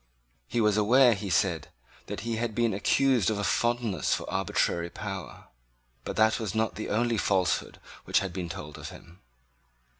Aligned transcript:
He 0.47 0.59
was 0.61 0.77
aware, 0.77 1.13
he 1.13 1.29
said, 1.29 1.67
that 2.07 2.21
he 2.21 2.37
had 2.37 2.55
been 2.55 2.73
accused 2.73 3.29
of 3.29 3.37
a 3.37 3.43
fondness 3.43 4.15
for 4.15 4.27
arbitrary 4.31 4.89
power. 4.89 5.49
But 6.05 6.15
that 6.15 6.39
was 6.39 6.55
not 6.55 6.73
the 6.73 6.89
only 6.89 7.17
falsehood 7.19 7.79
which 8.05 8.17
had 8.17 8.33
been 8.33 8.49
told 8.49 8.79
of 8.79 8.89
him. 8.89 9.19